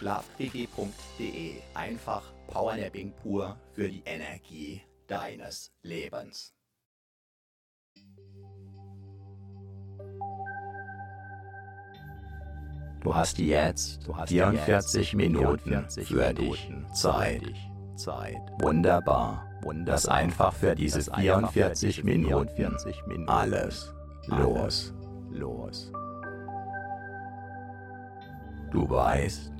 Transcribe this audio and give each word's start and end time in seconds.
Schlafquickie.de. 0.00 1.56
Einfach 1.74 2.22
Powernapping 2.46 3.12
pur 3.22 3.56
für 3.74 3.86
die 3.86 4.02
Energie 4.06 4.80
deines 5.06 5.70
Lebens. 5.82 6.54
Du 13.02 13.14
hast 13.14 13.38
jetzt 13.38 14.06
du 14.06 14.16
hast 14.16 14.30
44 14.30 15.14
Minuten 15.14 15.58
44 15.58 16.08
für 16.08 16.32
dich 16.32 16.70
Zeit. 16.94 17.42
Zeit. 17.96 18.40
Wunderbar. 18.60 19.46
Wunderbar. 19.60 19.94
Lass 19.94 20.08
einfach 20.08 20.54
für 20.54 20.74
diese 20.74 21.02
44 21.02 22.02
Minuten 22.04 23.28
alles 23.28 23.92
los. 24.28 24.94
Los. 25.30 25.92
Du 28.70 28.88
weißt, 28.88 29.52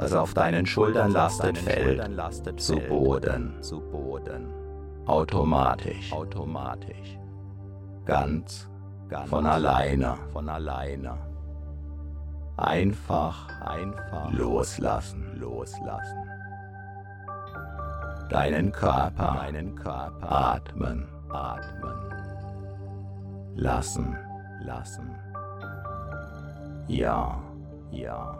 Was 0.00 0.14
auf 0.14 0.32
deinen 0.32 0.64
Schultern 0.64 1.12
lastet, 1.12 1.58
fällt 1.58 2.62
zu 2.62 2.76
Boden. 2.88 3.52
Automatisch. 5.04 6.10
Ganz 8.06 8.66
von 9.26 9.44
alleine, 9.44 10.14
von 10.32 10.48
alleine. 10.48 11.18
Einfach, 12.56 13.46
einfach 13.60 14.32
loslassen, 14.32 15.38
loslassen. 15.38 16.30
Deinen 18.30 18.72
Körper, 18.72 19.36
deinen 19.42 19.74
Körper 19.74 20.32
atmen, 20.32 21.08
atmen. 21.28 21.98
Lassen, 23.54 24.16
lassen. 24.64 25.14
Ja, 26.88 27.38
ja. 27.90 28.39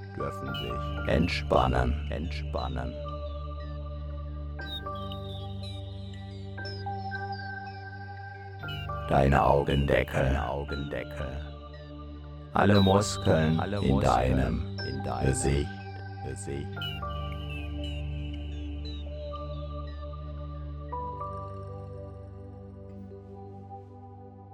dürfen 0.21 0.53
sich 0.53 1.07
entspannen, 1.07 1.93
entspannen. 2.11 2.93
Deine 9.09 9.43
Augendeckel, 9.43 10.21
deine 10.21 10.49
Augendeckel 10.49 11.51
alle 12.53 12.81
Muskeln, 12.81 13.59
alle 13.59 13.81
Muskeln 13.81 13.99
in 13.99 14.01
deinem, 14.01 14.77
in 14.87 15.03
deinem 15.03 15.27
Gesicht. 15.27 15.69
Gesicht. 16.27 16.67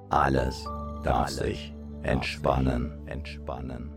Alles 0.09 0.65
darf 1.03 1.27
sich 1.27 1.73
entspannen, 2.03 3.05
entspannen. 3.07 3.96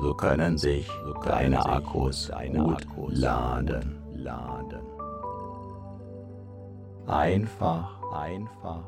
So 0.00 0.14
können 0.14 0.56
sich 0.58 0.86
So 1.04 1.12
können 1.14 1.52
deine 1.52 1.66
Akkus 1.66 2.28
deine 2.28 2.58
gut 2.58 2.82
Akkus 2.86 3.18
laden. 3.18 3.98
laden. 4.14 4.80
Einfach 7.06 8.00
Einfach 8.12 8.82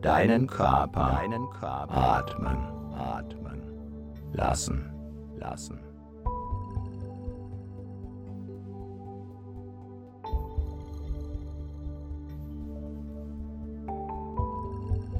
deinen 0.00 0.46
Körper 0.46 1.16
deinen 1.20 1.50
Körper 1.50 1.90
atmen 1.90 2.58
atmen 2.96 3.62
lassen. 4.32 4.92
lassen. 5.36 5.80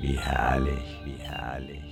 Wie 0.00 0.18
herrlich. 0.18 1.00
Wie 1.04 1.18
herrlich. 1.18 1.82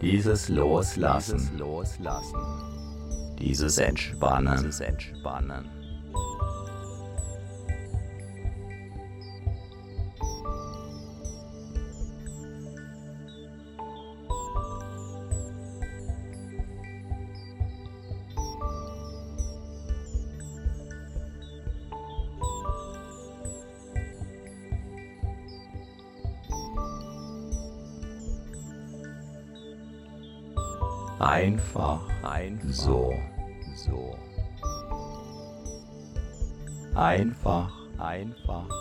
Dieses 0.00 0.48
Loslassen, 0.48 1.36
Dieses 1.36 1.58
Loslassen, 1.58 3.36
dieses 3.38 3.76
Entspannen, 3.76 4.56
dieses 4.56 4.80
Entspannen, 4.80 5.68
einfach. 31.60 32.00
Einfach. 32.22 32.72
So, 32.72 33.14
so, 33.74 34.16
einfach. 36.94 37.70
Einfach 37.98 38.79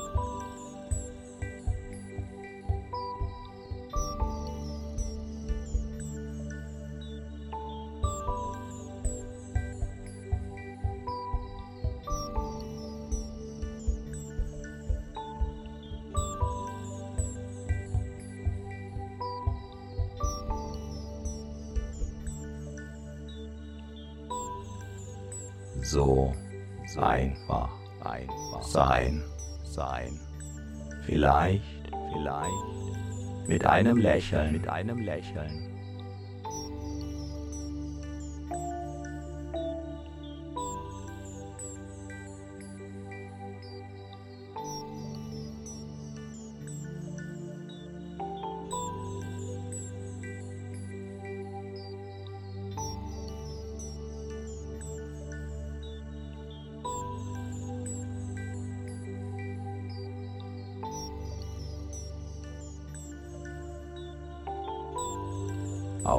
so 25.90 26.34
so 26.94 27.02
einfach 27.02 27.70
einfach 28.04 28.62
sein. 28.64 29.24
sein. 29.64 30.20
Vielleicht 31.06 31.80
Vielleicht 32.14 33.48
mit 33.48 33.66
einem 33.66 33.98
Lächeln, 33.98 34.52
mit 34.52 34.68
einem 34.68 35.00
Lächeln. 35.00 35.79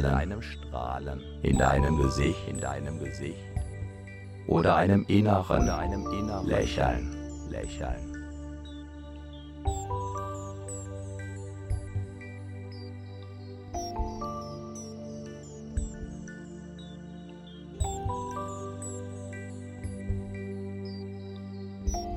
Strahlen, 0.00 0.18
einem 0.18 0.42
Strahlen. 0.42 1.20
In 1.42 1.58
deinem 1.58 1.96
Gesicht, 1.96 2.48
in 2.48 2.60
deinem 2.60 2.98
Gesicht. 2.98 3.38
Oder 4.46 4.76
einem 4.76 5.04
inneren, 5.08 5.64
oder 5.64 5.78
einem 5.78 6.06
inneren 6.10 6.46
Lächeln, 6.46 7.14
Lächeln. 7.50 8.10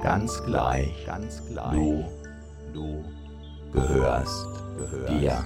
Ganz 0.02 0.44
gleich, 0.44 1.06
ganz 1.06 1.46
gleich. 1.48 1.74
Du, 1.74 2.04
du 2.74 3.04
gehörst, 3.72 4.48
gehörst 4.78 5.10
dir, 5.10 5.46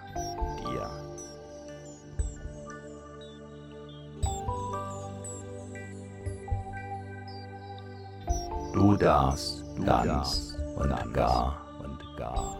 Du 8.81 8.95
darfst, 8.95 9.63
du 9.77 9.85
ganz 9.85 10.57
und 10.75 11.13
gar 11.13 11.61
und 11.83 12.17
gar 12.17 12.57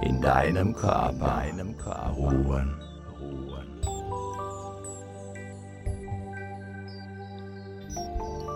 in 0.00 0.20
deinem 0.20 0.72
Körper, 0.76 1.12
deinem 1.12 1.76
Körper 1.76 2.12
ruhen, 2.16 2.80
ruhen. 3.20 3.80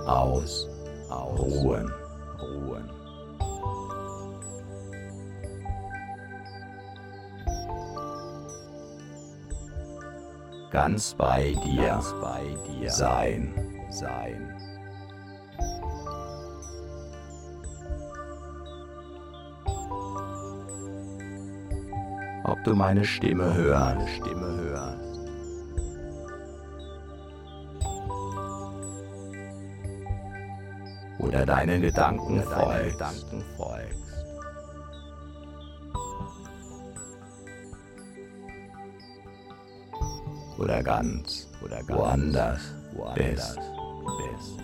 Aus, 0.06 0.68
aus, 1.10 1.40
ruhen, 1.40 1.92
ruhen. 2.40 2.97
Ganz 10.70 11.14
bei 11.14 11.54
dir, 11.64 11.86
ganz 11.86 12.14
bei 12.20 12.42
dir 12.66 12.90
sein, 12.90 13.54
sein. 13.90 14.54
Ob 22.44 22.64
du 22.64 22.74
meine 22.74 23.04
Stimme 23.04 23.52
hörst, 23.54 24.08
Stimme 24.08 24.56
hörst. 24.62 24.98
Oder 31.18 31.44
deinen 31.44 31.82
Gedanken 31.82 32.42
folgst. 32.42 34.07
Oder 40.58 40.82
ganz 40.82 41.48
oder 41.62 41.82
ganz 41.84 41.88
woanders, 41.88 42.60
woanders 42.94 43.54
bist. 43.54 43.60
bist. 44.36 44.58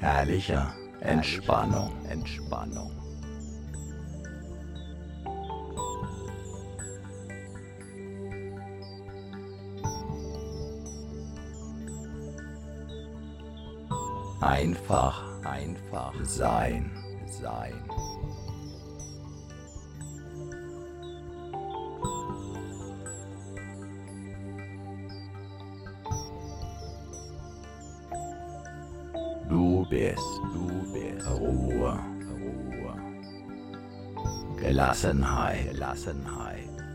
Herrlicher 0.00 0.72
Entspannung, 1.00 1.92
Entspannung. 2.08 2.90
Einfach 14.40 15.29
einfach 15.60 16.14
sein, 16.24 16.90
sein. 17.26 17.74
Du 29.48 29.84
bist, 29.90 30.18
du 30.54 30.92
bist 30.92 31.28
Ruhe, 31.28 31.98
Ruhe. 32.30 32.94
Gelassenheit, 34.56 35.72
Gelassenheit. 35.72 36.89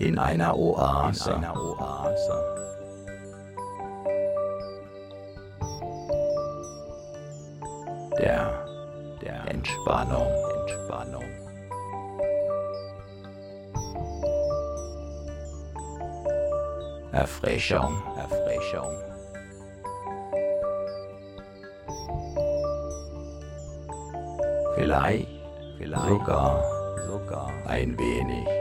In 0.00 0.18
einer 0.18 0.56
Oase. 0.56 1.30
In 1.30 1.44
einer 1.44 1.54
Oase. 1.54 2.56
Der, 8.18 8.66
der 9.22 9.48
Entspannung, 9.48 10.26
Entspannung. 10.60 11.24
Erfrischung, 17.12 18.02
Erfrischung. 18.16 18.96
Vielleicht, 24.76 25.28
vielleicht 25.76 26.08
sogar, 26.08 26.62
sogar 27.06 27.50
ein 27.66 27.98
wenig 27.98 28.59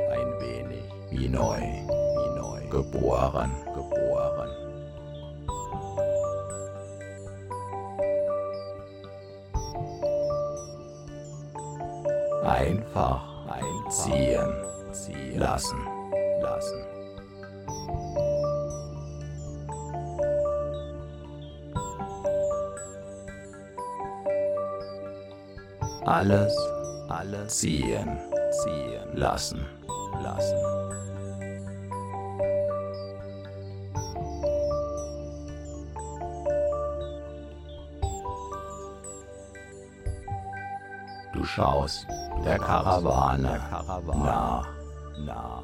wie 1.20 1.28
neu, 1.28 1.60
wie 1.60 2.40
neu, 2.40 2.62
geboren, 2.70 3.52
geboren. 3.76 4.50
Einfach 12.46 13.22
einziehen, 13.50 14.50
ziehen 14.92 15.40
lassen, 15.40 15.80
lassen. 16.42 16.86
Alles, 26.06 26.56
alles 27.10 27.58
ziehen, 27.58 28.18
ziehen 28.52 29.16
lassen, 29.16 29.66
lassen. 30.24 30.79
Schaust 41.60 42.08
der 42.46 42.58
Karawane 42.58 43.60
nach, 44.24 44.68
nach. 45.26 45.64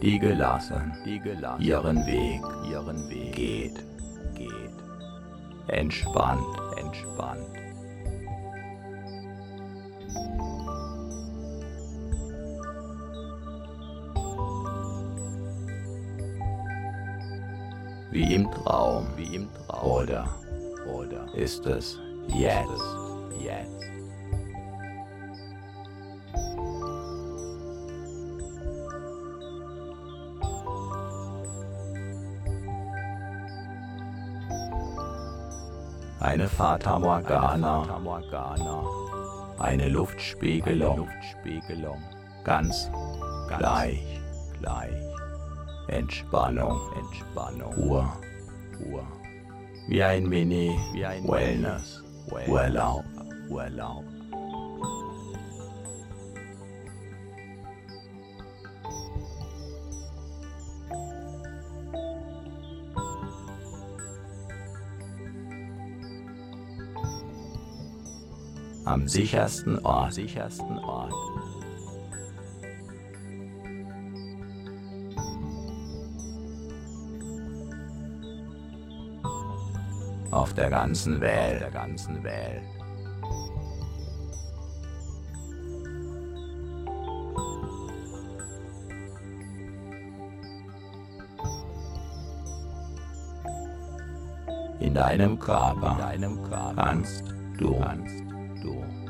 Die 0.00 0.20
gelassen, 0.20 0.92
die 1.04 1.18
gelassen 1.18 1.62
ihren 1.62 2.06
Weg, 2.06 2.40
ihren 2.70 3.10
Weg 3.10 3.34
geht, 3.34 3.84
geht. 4.36 4.76
Entspannt, 5.66 6.54
entspannt. 6.76 7.67
wie 18.18 18.34
im 18.34 18.50
Traum, 18.50 19.06
wie 19.16 19.36
im 19.36 19.48
Traum. 19.54 19.90
Oder, 19.92 20.28
oder 20.92 21.32
ist 21.34 21.64
es 21.66 22.00
jetzt, 22.26 22.66
jetzt? 23.40 23.78
Eine 36.18 36.48
Fata 36.48 36.98
Morgana, 36.98 38.00
eine 39.60 39.88
Luftspiegelung, 39.88 41.08
ganz 42.42 42.90
gleich, 43.46 44.20
gleich. 44.58 45.07
Entspannung, 45.88 46.78
Entspannung, 46.96 47.72
Ruhe, 47.74 48.06
Ruhe, 48.80 49.06
wie 49.88 50.02
ein 50.02 50.28
Mini, 50.28 50.78
wie 50.92 51.04
ein 51.04 51.26
Wellness, 51.26 52.04
Urlaub, 52.46 53.04
Urlaub. 53.48 54.04
am 68.88 69.06
sichersten 69.06 69.78
Ort, 69.84 70.14
sichersten 70.14 70.78
Ort. 70.78 71.12
Der 80.58 80.70
ganzen 80.70 81.20
Welt, 81.20 81.60
der 81.60 81.70
ganzen 81.70 82.22
Welt. 82.24 82.62
In 94.80 94.94
deinem 94.94 95.38
Körper, 95.38 95.92
in 95.92 95.98
deinem 95.98 96.42
Körper 96.42 96.74
kannst 96.76 97.24
du, 97.58 97.78
kannst 97.78 98.24
du. 98.62 99.07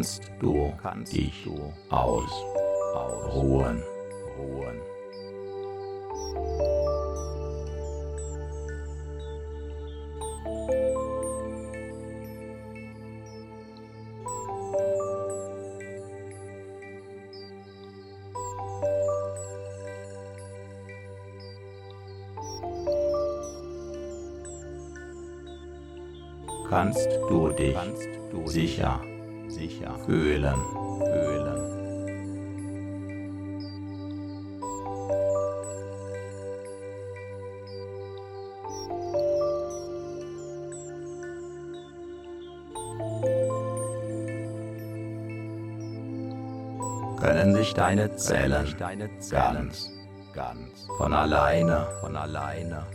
Kannst 0.00 0.30
du 0.40 0.72
kannst 0.80 1.14
dich 1.14 1.44
du 1.44 1.70
fühlen, 30.06 30.54
fühlen. 30.98 31.60
Können 47.20 47.54
sich 47.54 47.74
deine 47.74 48.16
Zellen, 48.16 48.74
deine 48.78 49.18
Zellen 49.18 49.68
ganz, 49.68 49.92
ganz 50.34 50.86
von 50.96 51.12
alleine, 51.12 51.86
von 52.00 52.16
alleine 52.16 52.86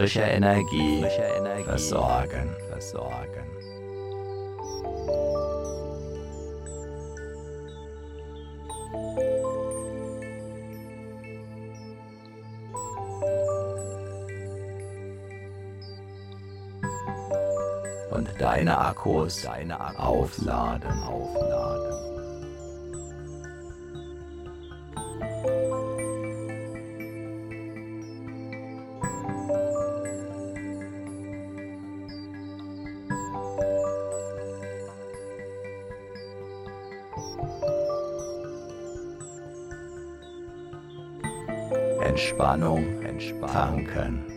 frischer 0.00 0.30
Energie, 0.30 1.02
frischer 1.02 1.36
Energie 1.36 1.64
versorgen, 1.64 2.56
versorgen. 2.70 3.44
Und 18.10 18.28
deine 18.40 18.78
Akkus, 18.78 19.42
deine 19.42 19.78
Akkus 19.78 20.00
aufladen, 20.02 21.02
aufladen. 21.02 22.09
Entspannung, 42.50 42.84
tanken. 43.46 44.29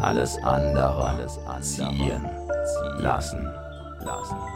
Alles 0.00 0.36
andere, 0.42 1.04
alles 1.04 1.38
ziehen 1.76 2.28
lassen, 2.98 3.50
lassen. 4.00 4.47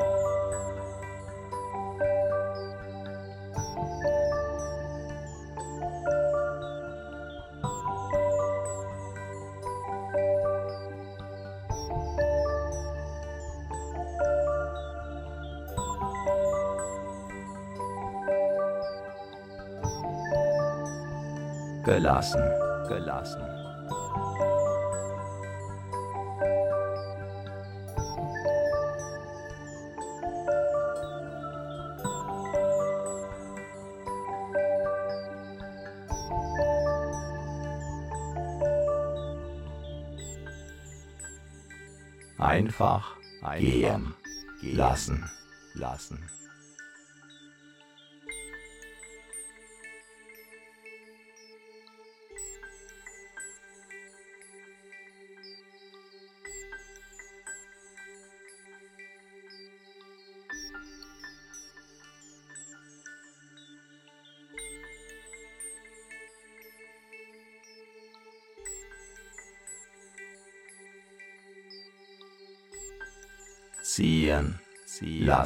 Einfach, 42.72 43.16
gehen, 43.58 44.14
gehen 44.62 44.76
lassen, 44.76 45.30
lassen. 45.74 46.18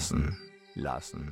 Lassen, 0.06 0.36
lassen. 0.76 1.30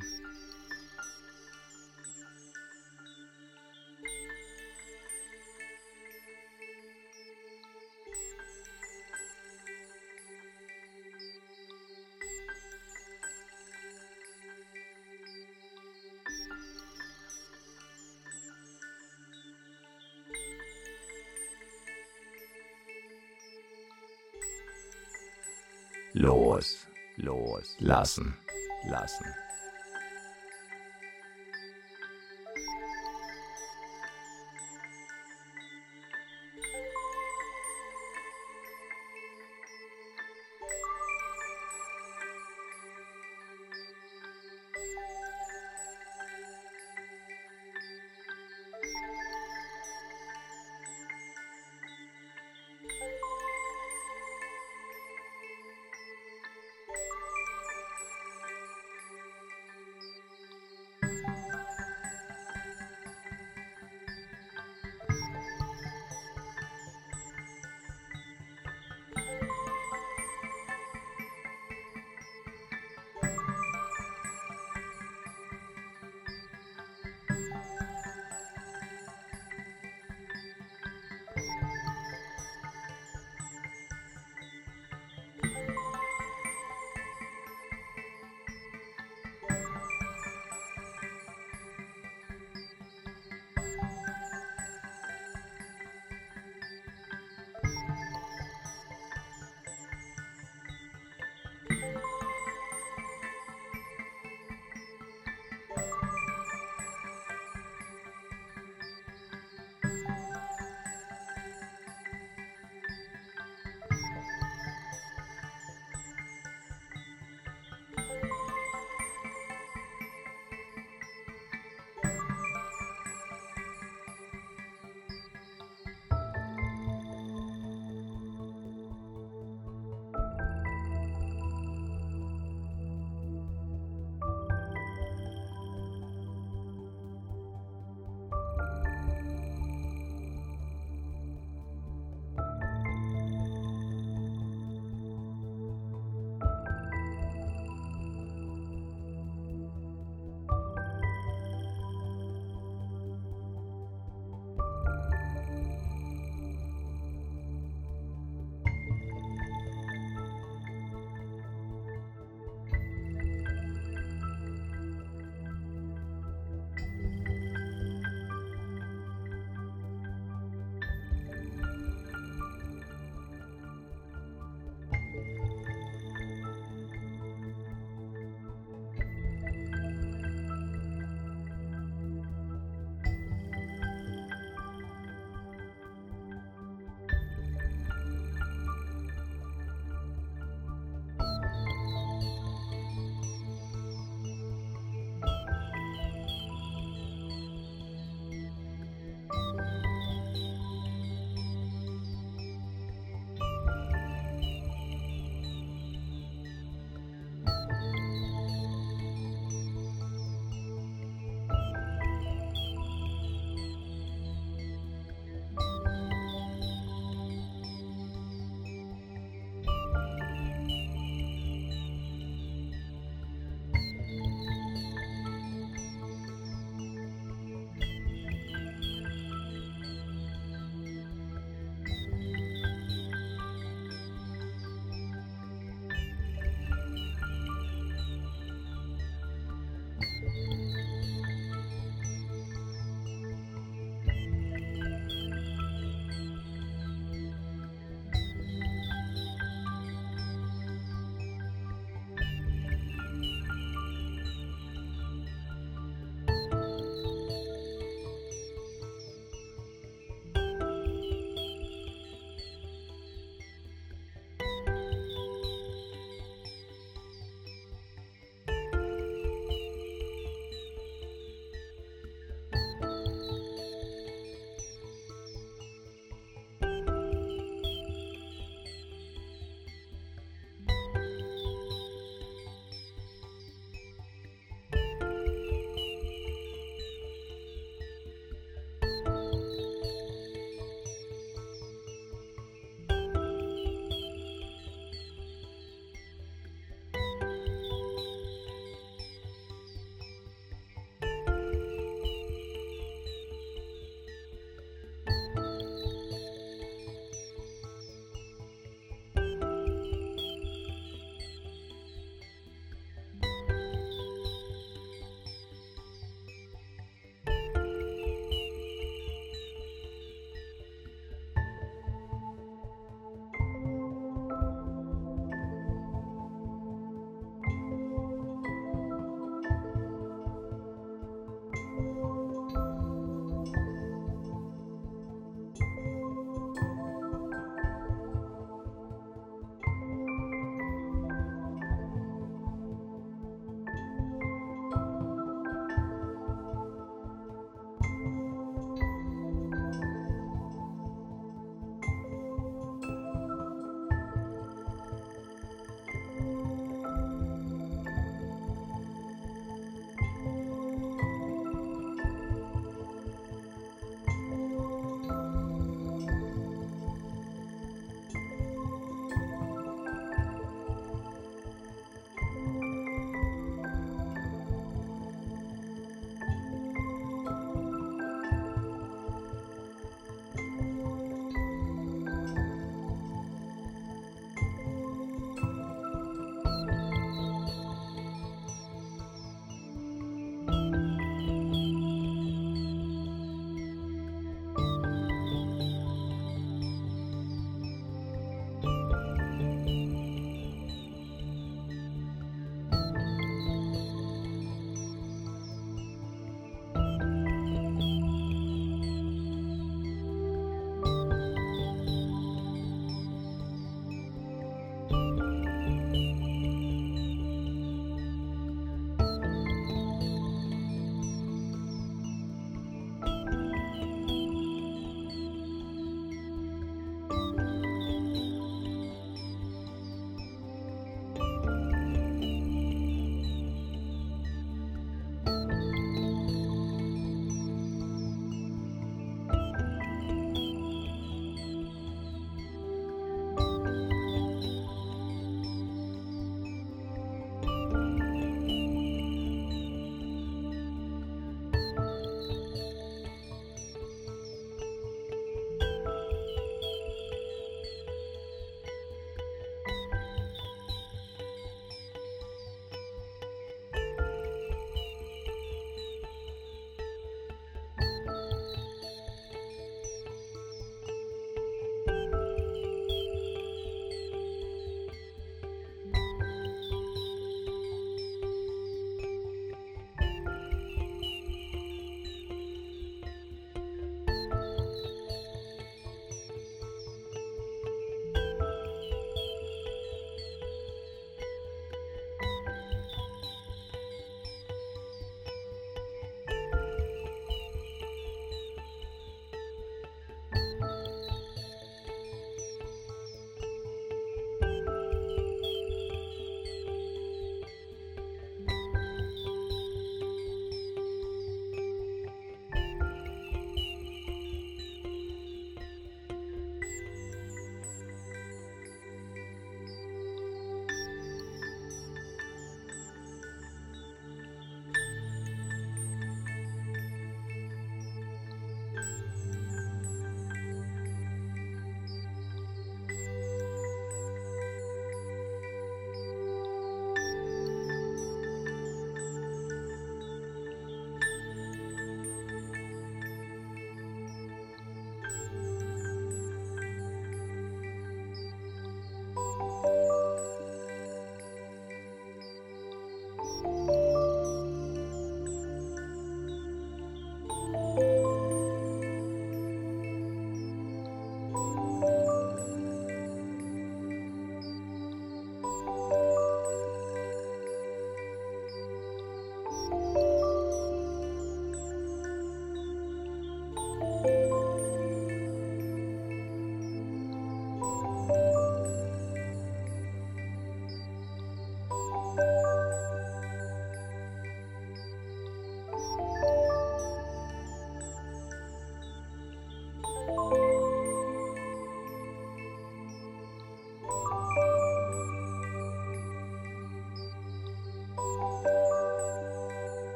los, 26.15 26.87
los, 27.17 28.44
lassen, 28.87 29.27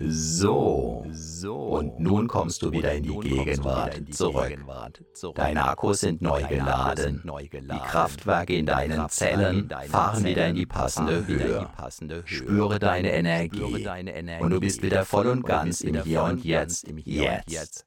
lassen. 0.00 1.12
So. 1.12 1.50
Und 1.50 2.00
nun 2.00 2.26
kommst 2.28 2.62
du 2.62 2.72
wieder 2.72 2.92
in 2.92 3.02
die 3.02 3.18
Gegenwart 3.18 4.00
zurück. 4.10 4.58
Deine 5.34 5.68
Akkus 5.68 6.00
sind 6.00 6.22
neu 6.22 6.42
geladen. 6.44 7.22
Die 7.24 7.78
Kraftwerke 7.78 8.56
in 8.56 8.66
deinen 8.66 9.08
Zellen 9.08 9.68
fahren 9.88 10.24
wieder 10.24 10.48
in 10.48 10.56
die 10.56 10.66
passende 10.66 11.26
Höhe. 11.26 11.68
Spüre 12.24 12.78
deine 12.78 13.12
Energie. 13.12 13.86
Und 14.40 14.50
du 14.50 14.60
bist 14.60 14.82
wieder 14.82 15.04
voll 15.04 15.26
und 15.28 15.44
ganz 15.44 15.80
im 15.80 16.02
Hier 16.02 16.22
und 16.22 16.44
Jetzt. 16.44 16.86
Jetzt. 17.04 17.86